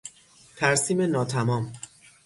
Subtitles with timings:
[0.55, 1.73] ترسیم ناتمام